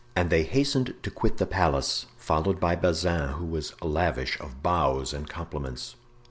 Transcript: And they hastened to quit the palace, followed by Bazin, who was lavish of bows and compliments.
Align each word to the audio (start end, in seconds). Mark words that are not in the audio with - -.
And 0.15 0.31
they 0.31 0.41
hastened 0.41 0.95
to 1.03 1.11
quit 1.11 1.37
the 1.37 1.45
palace, 1.45 2.07
followed 2.17 2.59
by 2.59 2.75
Bazin, 2.75 3.33
who 3.33 3.45
was 3.45 3.79
lavish 3.83 4.35
of 4.39 4.63
bows 4.63 5.13
and 5.13 5.29
compliments. 5.29 5.95